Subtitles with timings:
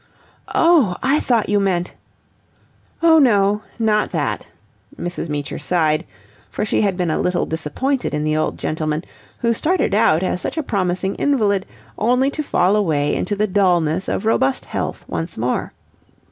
[0.55, 1.93] "Oh, I thought you meant..."
[3.03, 4.47] "Oh no, not that."
[4.99, 5.29] Mrs.
[5.29, 6.05] Meecher sighed,
[6.49, 9.03] for she had been a little disappointed in the old gentleman,
[9.41, 11.67] who started out as such a promising invalid,
[11.99, 15.71] only to fall away into the dullness of robust health once more.